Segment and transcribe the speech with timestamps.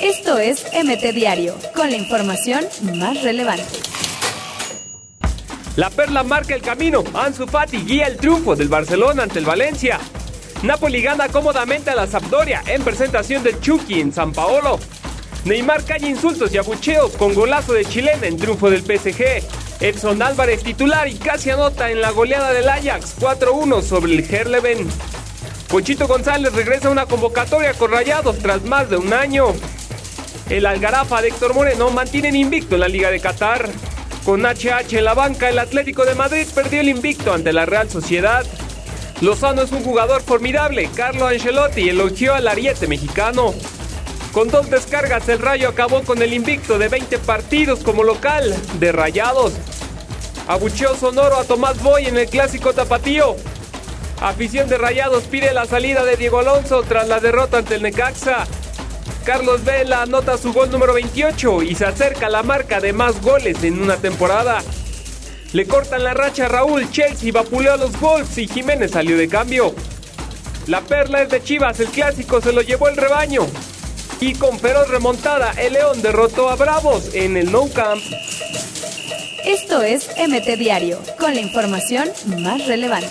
[0.00, 3.64] Esto es MT Diario, con la información más relevante.
[5.76, 7.04] La Perla marca el camino.
[7.14, 10.00] Ansu Fati guía el triunfo del Barcelona ante el Valencia.
[10.62, 14.78] Napoli gana cómodamente a la Sampdoria en presentación de Chucky en San Paolo.
[15.44, 19.44] Neymar calla insultos y abucheos con golazo de chilena en triunfo del PSG.
[19.80, 24.88] Edson Álvarez titular y casi anota en la goleada del Ajax 4-1 sobre el Herleven.
[25.68, 29.46] Pochito González regresa a una convocatoria con Rayados tras más de un año.
[30.48, 33.68] El Algarafa de Héctor Moreno mantiene invicto en la Liga de Qatar.
[34.24, 37.90] Con HH en la banca, el Atlético de Madrid perdió el invicto ante la Real
[37.90, 38.46] Sociedad.
[39.20, 40.88] Lozano es un jugador formidable.
[40.94, 43.52] Carlo Ancelotti elogió al ariete mexicano.
[44.32, 48.92] Con dos descargas, el Rayo acabó con el invicto de 20 partidos como local de
[48.92, 49.54] Rayados.
[50.46, 53.34] Abucheo sonoro a Tomás Boy en el clásico tapatío.
[54.20, 58.46] Afición de Rayados pide la salida de Diego Alonso tras la derrota ante el Necaxa.
[59.24, 63.20] Carlos Vela anota su gol número 28 y se acerca a la marca de más
[63.20, 64.62] goles en una temporada.
[65.52, 69.28] Le cortan la racha a Raúl, Chelsea vapuleó a los Wolves y Jiménez salió de
[69.28, 69.74] cambio.
[70.66, 73.46] La perla es de Chivas, el clásico se lo llevó el rebaño.
[74.20, 78.02] Y con feroz remontada, el León derrotó a Bravos en el No Camp.
[79.44, 82.08] Esto es MT Diario, con la información
[82.38, 83.08] más relevante.